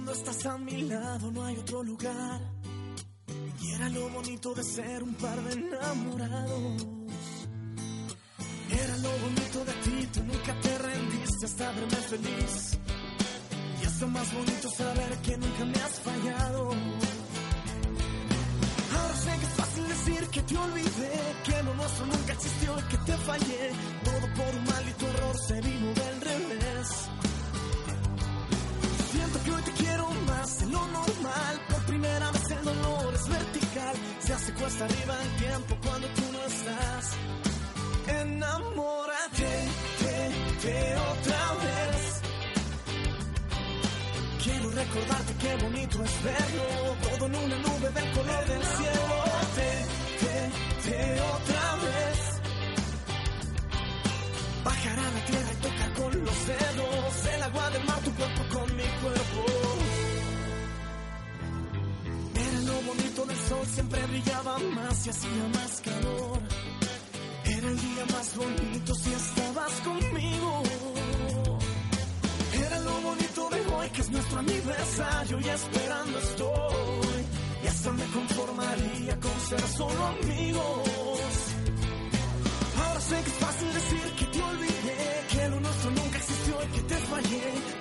[0.00, 2.40] Cuando estás a mi lado, no hay otro lugar.
[3.60, 6.86] Y era lo bonito de ser un par de enamorados.
[8.70, 12.78] Era lo bonito de ti, tú nunca te rendiste hasta verme feliz.
[13.78, 16.70] Y es lo más bonito saber que nunca me has fallado.
[18.96, 21.12] Ahora sé que es fácil decir que te olvidé,
[21.44, 23.70] que lo nuestro nunca existió y que te fallé.
[24.04, 27.10] Todo por un maldito error se vino del revés.
[34.80, 37.04] Se arriba el tiempo cuando tú no estás.
[38.06, 39.52] Enamórate
[40.00, 40.16] de,
[40.64, 42.22] de otra vez.
[44.42, 46.96] Quiero recordarte qué bonito es verlo.
[47.10, 49.16] Todo en una nube del color del cielo.
[49.58, 49.72] De,
[50.22, 52.18] de, de otra vez.
[54.64, 57.39] Bajar a la tierra y tocar con los dedos
[62.90, 66.38] bonito del sol, siempre brillaba más y hacía más calor.
[67.44, 70.62] Era el día más bonito si estabas conmigo.
[72.66, 77.22] Era lo bonito de hoy, que es nuestro aniversario y esperando estoy.
[77.62, 81.32] Y hasta me conformaría con ser solo amigos.
[82.82, 86.66] Ahora sé que es fácil decir que te olvidé, que lo nuestro nunca existió y
[86.74, 87.79] que te fallé.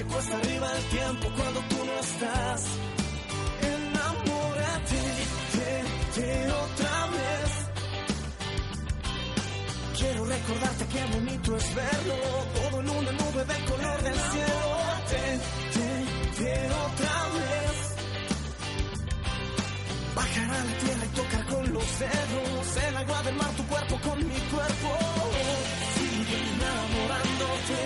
[0.00, 2.64] Se cuesta arriba el tiempo cuando tú no estás.
[3.60, 5.02] Enamórate
[5.56, 5.72] de,
[6.22, 7.50] de otra vez.
[9.98, 12.14] Quiero recordarte qué bonito es verlo.
[12.54, 14.70] Todo en una nube del color del cielo.
[15.12, 15.22] De,
[15.76, 15.90] de,
[16.44, 16.54] de
[16.86, 17.76] otra vez.
[20.16, 24.00] Bajar a la tierra y tocar con los dedos el agua del mar, tu cuerpo
[24.00, 24.98] con mi cuerpo.
[25.94, 27.80] Sigue enamorándote,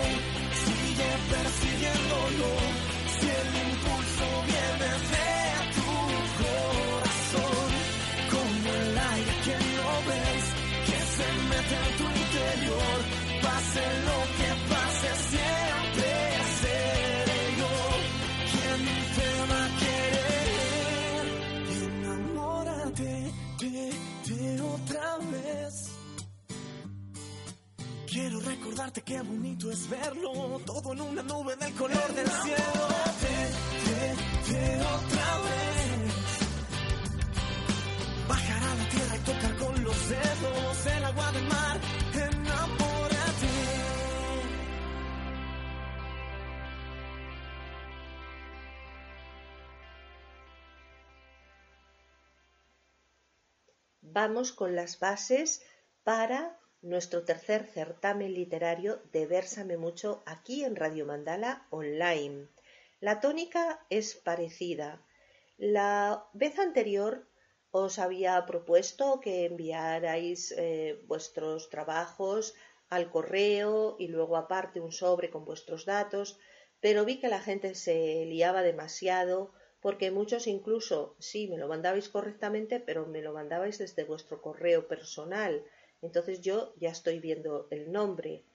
[1.35, 2.51] persiguiéndolo.
[3.15, 5.31] Si el impulso viene de
[5.75, 5.91] tu
[6.41, 7.69] corazón,
[8.33, 10.43] como el aire que no ves,
[10.87, 12.97] que se mete en tu interior.
[13.43, 13.83] Pase
[28.65, 32.85] recordarte qué bonito es verlo, todo en una nube del color del cielo.
[34.95, 36.13] Otra vez.
[38.27, 41.79] Bajar a la tierra y tocar con los dedos el agua del mar.
[42.13, 43.47] Enamórate.
[54.01, 55.61] Vamos con las bases
[56.03, 62.47] para nuestro tercer certamen literario de Versame Mucho aquí en Radio Mandala Online.
[62.99, 65.01] La tónica es parecida.
[65.57, 67.27] La vez anterior
[67.71, 72.53] os había propuesto que enviarais eh, vuestros trabajos
[72.89, 76.37] al correo y luego aparte un sobre con vuestros datos,
[76.81, 82.09] pero vi que la gente se liaba demasiado porque muchos incluso sí me lo mandabais
[82.09, 85.65] correctamente, pero me lo mandabais desde vuestro correo personal.
[86.05, 88.45] Entonces yo ya estoy viendo el nombre.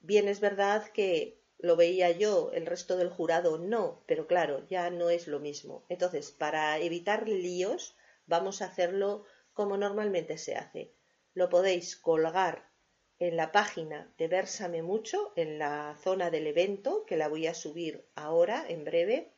[0.00, 4.90] Bien es verdad que lo veía yo, el resto del jurado no, pero claro, ya
[4.90, 5.84] no es lo mismo.
[5.88, 7.96] Entonces, para evitar líos,
[8.26, 10.94] vamos a hacerlo como normalmente se hace.
[11.32, 12.70] Lo podéis colgar
[13.18, 17.54] en la página de Versame Mucho, en la zona del evento, que la voy a
[17.54, 19.32] subir ahora, en breve,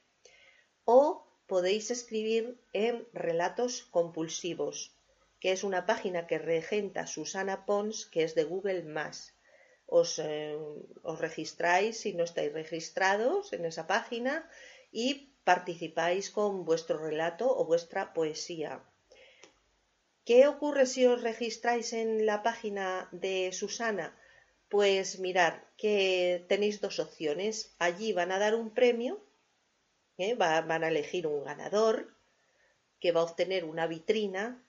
[0.85, 4.96] o podéis escribir en Relatos Compulsivos,
[5.47, 8.85] que es una página que regenta Susana Pons, que es de Google
[9.87, 10.59] Os, eh,
[11.05, 14.51] os registráis si no estáis registrados en esa página
[14.91, 18.83] y participáis con vuestro relato o vuestra poesía.
[20.25, 24.19] ¿Qué ocurre si os registráis en la página de Susana?
[24.69, 27.73] Pues mirar que tenéis dos opciones.
[27.79, 29.23] Allí van a dar un premio,
[30.19, 30.35] ¿eh?
[30.35, 32.13] van a elegir un ganador
[32.99, 34.66] que va a obtener una vitrina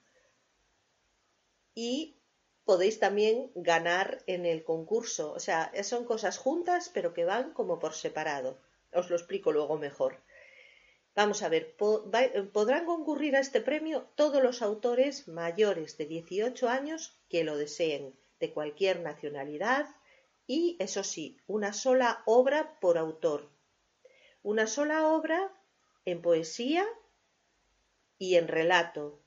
[1.80, 2.16] y
[2.64, 5.32] podéis también ganar en el concurso.
[5.32, 8.58] O sea, son cosas juntas pero que van como por separado.
[8.92, 10.20] Os lo explico luego mejor.
[11.14, 17.16] Vamos a ver, podrán concurrir a este premio todos los autores mayores de 18 años
[17.28, 19.86] que lo deseen, de cualquier nacionalidad
[20.48, 23.48] y, eso sí, una sola obra por autor.
[24.42, 25.52] Una sola obra
[26.04, 26.84] en poesía
[28.18, 29.20] y en relato.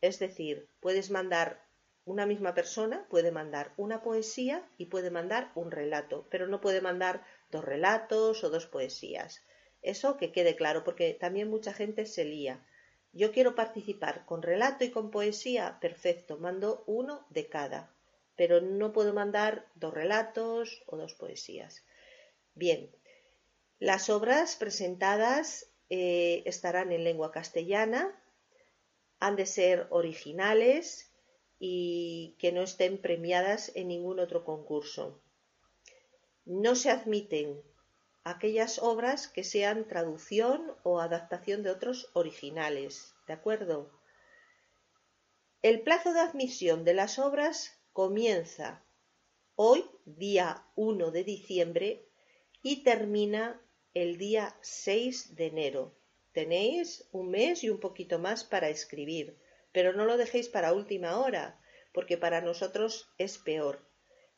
[0.00, 1.67] Es decir, puedes mandar
[2.08, 6.80] una misma persona, puede mandar una poesía y puede mandar un relato, pero no puede
[6.80, 9.44] mandar dos relatos o dos poesías.
[9.82, 12.64] Eso que quede claro, porque también mucha gente se lía.
[13.12, 17.92] Yo quiero participar con relato y con poesía, perfecto, mando uno de cada,
[18.36, 21.84] pero no puedo mandar dos relatos o dos poesías.
[22.54, 22.90] Bien,
[23.78, 28.18] las obras presentadas eh, estarán en lengua castellana,
[29.20, 31.07] han de ser originales
[31.58, 35.20] y que no estén premiadas en ningún otro concurso.
[36.44, 37.60] No se admiten
[38.24, 43.14] aquellas obras que sean traducción o adaptación de otros originales.
[43.26, 43.90] ¿De acuerdo?
[45.62, 48.84] El plazo de admisión de las obras comienza
[49.56, 52.08] hoy, día 1 de diciembre,
[52.62, 53.60] y termina
[53.94, 55.94] el día 6 de enero.
[56.32, 59.36] Tenéis un mes y un poquito más para escribir,
[59.72, 61.60] pero no lo dejéis para última hora,
[61.92, 63.88] porque para nosotros es peor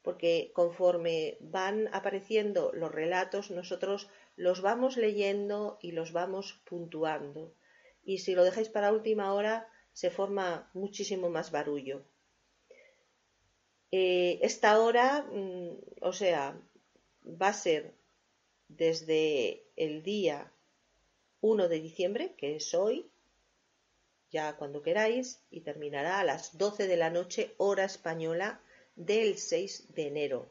[0.02, 7.54] porque conforme van apareciendo los relatos, nosotros los vamos leyendo y los vamos puntuando.
[8.02, 12.02] Y si lo dejáis para última hora, se forma muchísimo más barullo.
[13.92, 16.58] Eh, esta hora, mm, o sea,
[17.24, 17.94] va a ser
[18.68, 20.52] desde el día
[21.40, 23.09] 1 de diciembre, que es hoy,
[24.30, 28.60] ya cuando queráis, y terminará a las 12 de la noche, hora española,
[28.96, 30.50] del 6 de enero.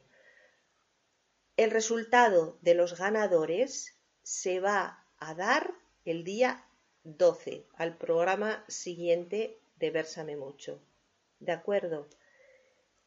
[1.57, 5.73] El resultado de los ganadores se va a dar
[6.05, 6.65] el día
[7.03, 10.81] 12 al programa siguiente de Versame Mucho.
[11.39, 12.07] ¿De acuerdo?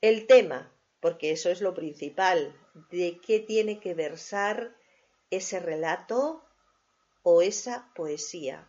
[0.01, 2.55] El tema, porque eso es lo principal,
[2.91, 4.75] de qué tiene que versar
[5.31, 6.45] ese relato
[7.23, 8.69] o esa poesía.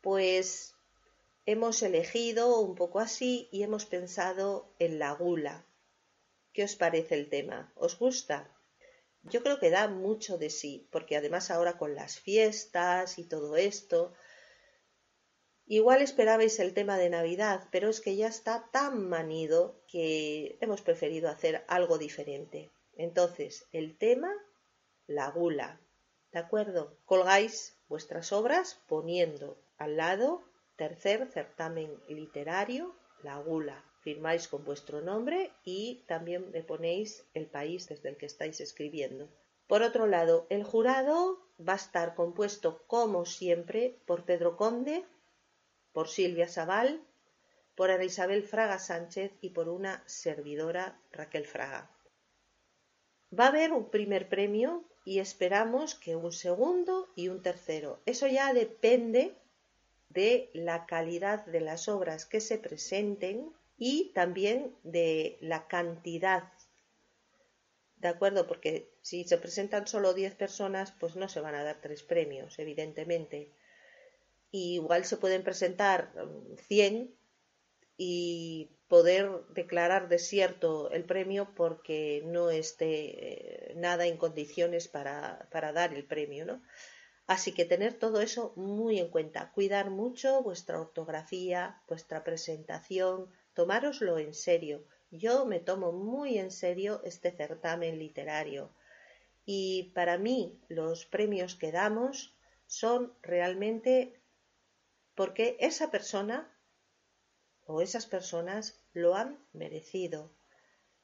[0.00, 0.74] Pues
[1.50, 5.66] hemos elegido un poco así y hemos pensado en la gula.
[6.52, 7.72] ¿Qué os parece el tema?
[7.74, 8.56] ¿Os gusta?
[9.24, 13.56] Yo creo que da mucho de sí, porque además ahora con las fiestas y todo
[13.56, 14.12] esto,
[15.66, 20.82] igual esperabais el tema de Navidad, pero es que ya está tan manido que hemos
[20.82, 22.70] preferido hacer algo diferente.
[22.94, 24.32] Entonces, el tema,
[25.08, 25.80] la gula.
[26.30, 26.96] ¿De acuerdo?
[27.06, 30.44] Colgáis vuestras obras poniendo al lado
[30.80, 33.84] Tercer certamen literario, La Gula.
[34.00, 39.28] Firmáis con vuestro nombre y también le ponéis el país desde el que estáis escribiendo.
[39.66, 45.04] Por otro lado, el jurado va a estar compuesto, como siempre, por Pedro Conde,
[45.92, 47.04] por Silvia Sabal,
[47.74, 51.90] por Ana Isabel Fraga Sánchez y por una servidora Raquel Fraga.
[53.38, 58.00] Va a haber un primer premio y esperamos que un segundo y un tercero.
[58.06, 59.36] Eso ya depende
[60.10, 66.52] de la calidad de las obras que se presenten y también de la cantidad.
[67.96, 68.46] ¿De acuerdo?
[68.46, 72.58] Porque si se presentan solo 10 personas, pues no se van a dar tres premios,
[72.58, 73.52] evidentemente.
[74.52, 76.12] igual se pueden presentar
[76.68, 77.08] 100 mm,
[77.96, 85.72] y poder declarar desierto el premio porque no esté eh, nada en condiciones para, para
[85.72, 86.60] dar el premio, ¿no?
[87.34, 94.18] Así que tener todo eso muy en cuenta, cuidar mucho vuestra ortografía, vuestra presentación, tomároslo
[94.18, 94.84] en serio.
[95.12, 98.74] Yo me tomo muy en serio este certamen literario
[99.46, 102.34] y para mí los premios que damos
[102.66, 104.20] son realmente
[105.14, 106.52] porque esa persona
[107.64, 110.32] o esas personas lo han merecido.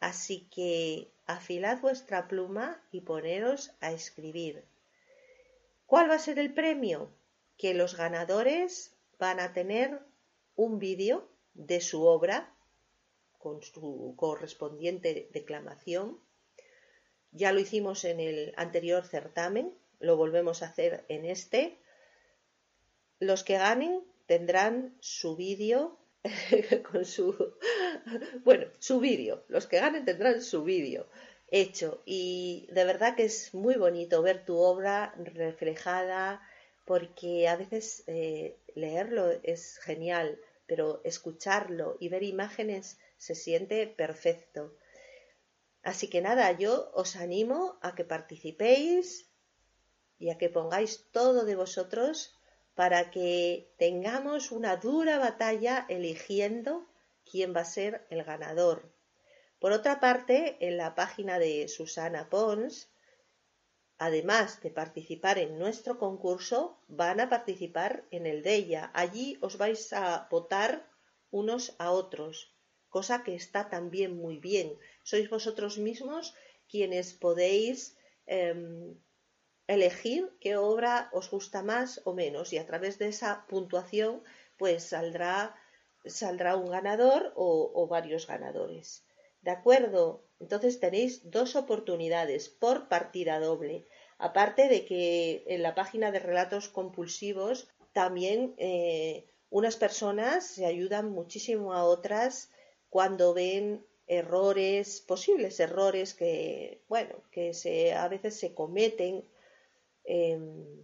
[0.01, 4.65] Así que afilad vuestra pluma y poneros a escribir.
[5.87, 7.11] ¿Cuál va a ser el premio?
[7.57, 10.01] Que los ganadores van a tener
[10.57, 12.53] un vídeo de su obra
[13.39, 16.21] con su correspondiente declamación.
[17.31, 21.79] Ya lo hicimos en el anterior certamen, lo volvemos a hacer en este.
[23.21, 25.99] Los que ganen tendrán su vídeo
[26.91, 27.55] con su
[28.45, 29.45] bueno, su vídeo.
[29.47, 31.07] Los que ganen tendrán su vídeo
[31.49, 36.43] hecho y de verdad que es muy bonito ver tu obra reflejada
[36.85, 44.75] porque a veces eh, leerlo es genial, pero escucharlo y ver imágenes se siente perfecto.
[45.83, 49.29] Así que nada, yo os animo a que participéis
[50.19, 52.35] y a que pongáis todo de vosotros
[52.75, 56.87] para que tengamos una dura batalla eligiendo
[57.31, 58.96] quién va a ser el ganador.
[59.59, 62.91] Por otra parte, en la página de Susana Pons,
[63.97, 68.91] además de participar en nuestro concurso, van a participar en el de ella.
[68.93, 70.87] Allí os vais a votar
[71.31, 72.55] unos a otros,
[72.91, 74.79] cosa que está también muy bien.
[75.03, 76.35] Sois vosotros mismos
[76.69, 77.97] quienes podéis
[78.27, 78.95] em,
[79.67, 84.23] elegir qué obra os gusta más o menos y a través de esa puntuación
[84.59, 85.57] pues saldrá,
[86.63, 89.06] un ganador o varios ganadores.
[89.47, 90.25] ¿De acuerdo?
[90.41, 93.87] Entonces tenéis dos oportunidades por partida doble.
[94.19, 101.13] Aparte de que en la página de relatos compulsivos también eh, unas personas se ayudan
[101.13, 102.51] muchísimo a otras
[102.91, 109.25] cuando ven errores, posibles errores que, bueno, que se, a veces se cometen
[110.03, 110.83] em,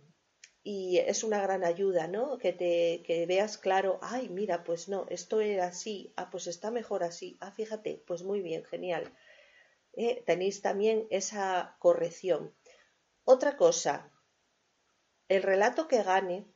[0.64, 2.38] y es una gran ayuda, ¿no?
[2.38, 6.70] Que te que veas claro, ay, mira, pues no, esto era así, ah, pues está
[6.70, 9.12] mejor así, ah, fíjate, pues muy bien, genial.
[9.94, 12.54] Eh, tenéis también esa corrección.
[13.24, 14.10] Otra cosa,
[15.28, 16.46] el relato que gane,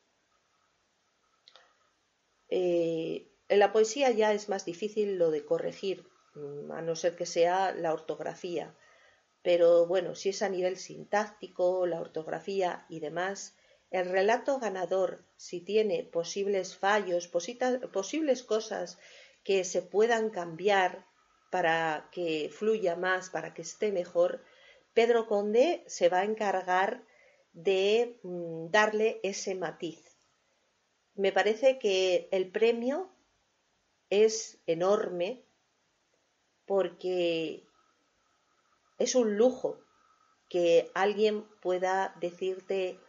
[2.49, 7.17] eh, en la poesía ya es más difícil lo de corregir, mm, a no ser
[7.17, 8.75] que sea la ortografía.
[9.43, 13.57] Pero bueno, si es a nivel sintáctico, la ortografía y demás,
[13.91, 18.99] el relato ganador, si tiene posibles fallos, posibles cosas
[19.45, 21.07] que se puedan cambiar
[21.51, 24.43] para que fluya más, para que esté mejor,
[24.93, 27.05] Pedro Conde se va a encargar
[27.53, 30.17] de mm, darle ese matiz.
[31.15, 33.11] Me parece que el premio
[34.11, 35.45] es enorme
[36.67, 37.65] porque
[38.99, 39.81] es un lujo
[40.49, 43.01] que alguien pueda decirte,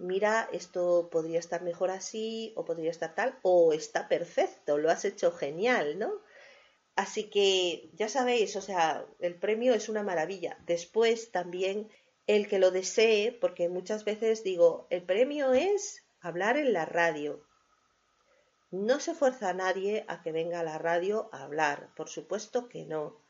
[0.00, 5.04] mira, esto podría estar mejor así o podría estar tal, o está perfecto, lo has
[5.04, 6.10] hecho genial, ¿no?
[6.96, 10.58] Así que ya sabéis, o sea, el premio es una maravilla.
[10.66, 11.88] Después también
[12.26, 17.42] el que lo desee, porque muchas veces digo, el premio es hablar en la radio.
[18.70, 22.68] No se fuerza a nadie a que venga a la radio a hablar, por supuesto
[22.68, 23.20] que no.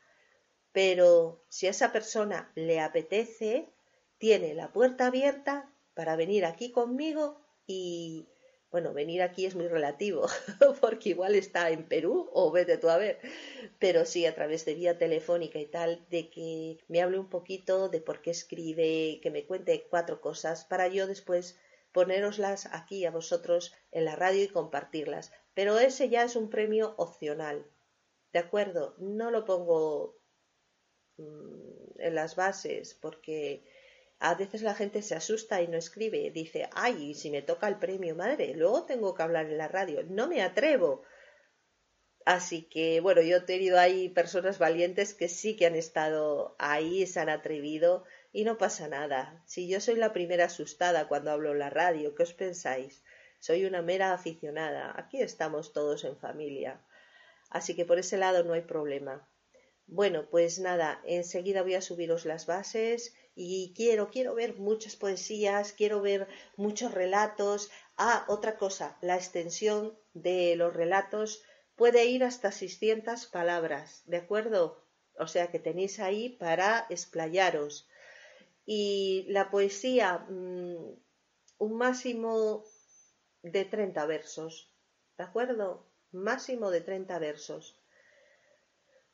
[0.71, 3.69] Pero si a esa persona le apetece,
[4.17, 8.27] tiene la puerta abierta para venir aquí conmigo y
[8.71, 10.25] bueno, venir aquí es muy relativo,
[10.81, 13.19] porque igual está en Perú o vete tú a ver,
[13.77, 17.87] pero sí a través de vía telefónica y tal, de que me hable un poquito
[17.87, 21.59] de por qué escribe, que me cuente cuatro cosas para yo después
[21.91, 25.31] poneroslas aquí a vosotros en la radio y compartirlas.
[25.53, 27.67] Pero ese ya es un premio opcional,
[28.33, 28.95] ¿de acuerdo?
[28.97, 30.17] No lo pongo
[31.17, 33.63] mm, en las bases porque
[34.21, 37.79] a veces la gente se asusta y no escribe, dice, ay, si me toca el
[37.79, 41.01] premio, madre, luego tengo que hablar en la radio, no me atrevo.
[42.23, 47.07] Así que, bueno, yo he tenido ahí personas valientes que sí que han estado ahí,
[47.07, 49.41] se han atrevido y no pasa nada.
[49.47, 53.03] Si yo soy la primera asustada cuando hablo en la radio, ¿qué os pensáis?
[53.39, 54.93] Soy una mera aficionada.
[54.99, 56.85] Aquí estamos todos en familia.
[57.49, 59.27] Así que por ese lado no hay problema.
[59.87, 65.71] Bueno, pues nada, enseguida voy a subiros las bases y quiero, quiero ver muchas poesías,
[65.73, 66.27] quiero ver
[66.57, 67.71] muchos relatos.
[67.97, 71.41] Ah, otra cosa, la extensión de los relatos
[71.75, 74.85] puede ir hasta 600 palabras, ¿de acuerdo?
[75.17, 77.87] O sea que tenéis ahí para explayaros.
[78.65, 80.99] Y la poesía, mm,
[81.59, 82.65] un máximo
[83.43, 84.73] de 30 versos,
[85.17, 85.87] ¿de acuerdo?
[86.11, 87.79] Máximo de 30 versos.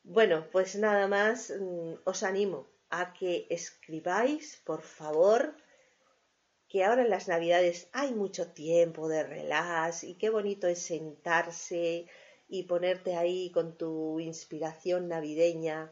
[0.03, 5.55] Bueno, pues nada más mm, os animo a que escribáis, por favor,
[6.69, 12.07] que ahora en las Navidades hay mucho tiempo de relax y qué bonito es sentarse
[12.49, 15.91] y ponerte ahí con tu inspiración navideña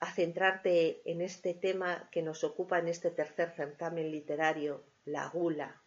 [0.00, 5.80] a centrarte en este tema que nos ocupa en este tercer certamen literario, la gula.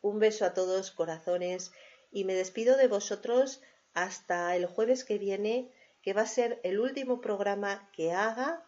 [0.00, 1.72] Un beso a todos, corazones,
[2.10, 3.62] y me despido de vosotros
[3.94, 5.70] hasta el jueves que viene,
[6.02, 8.67] que va a ser el último programa que haga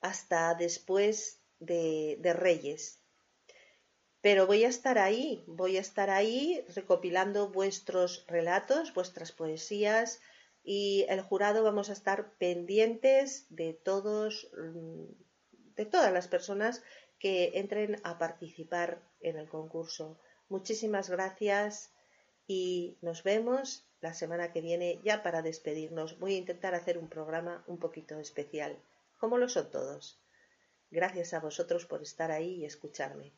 [0.00, 3.00] hasta después de, de Reyes.
[4.20, 10.20] Pero voy a estar ahí, voy a estar ahí recopilando vuestros relatos, vuestras poesías
[10.64, 15.04] y el jurado vamos a estar pendientes de todos, mm,
[15.76, 16.82] de todas las personas
[17.18, 20.18] que entren a participar en el concurso.
[20.48, 21.90] Muchísimas gracias
[22.46, 26.18] y nos vemos la semana que viene ya para despedirnos.
[26.18, 28.76] Voy a intentar hacer un programa un poquito especial,
[29.18, 30.20] como lo son todos.
[30.90, 33.34] Gracias a vosotros por estar ahí y escucharme.